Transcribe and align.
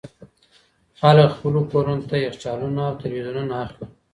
خلګ 0.99 1.29
خپلو 1.37 1.59
کورونو 1.71 2.05
ته 2.09 2.15
يخچالونه 2.25 2.81
او 2.87 2.93
ټلوېزيونونه 2.99 3.53
اخلي. 3.65 3.85